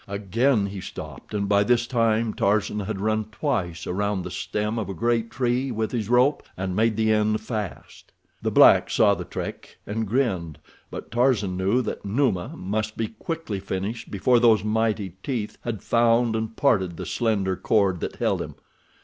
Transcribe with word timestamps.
Again 0.07 0.65
he 0.65 0.81
stopped, 0.81 1.31
and 1.31 1.47
by 1.47 1.63
this 1.63 1.85
time 1.85 2.33
Tarzan 2.33 2.79
had 2.79 2.99
run 2.99 3.25
twice 3.25 3.85
around 3.85 4.23
the 4.23 4.31
stem 4.31 4.79
of 4.79 4.89
a 4.89 4.95
great 4.95 5.29
tree 5.29 5.69
with 5.69 5.91
his 5.91 6.09
rope, 6.09 6.41
and 6.57 6.75
made 6.75 6.95
the 6.97 7.11
end 7.13 7.39
fast. 7.41 8.11
The 8.41 8.49
black 8.49 8.89
saw 8.89 9.13
the 9.13 9.23
trick, 9.25 9.77
and 9.85 10.07
grinned, 10.07 10.57
but 10.89 11.11
Tarzan 11.11 11.55
knew 11.55 11.83
that 11.83 12.03
Numa 12.03 12.53
must 12.57 12.97
be 12.97 13.09
quickly 13.09 13.59
finished 13.59 14.09
before 14.09 14.39
those 14.39 14.63
mighty 14.63 15.13
teeth 15.21 15.59
had 15.63 15.83
found 15.83 16.35
and 16.35 16.55
parted 16.55 16.97
the 16.97 17.05
slender 17.05 17.55
cord 17.55 17.99
that 17.99 18.15
held 18.15 18.41
him. 18.41 18.55